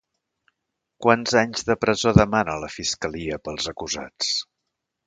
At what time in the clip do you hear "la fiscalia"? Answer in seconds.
2.65-3.43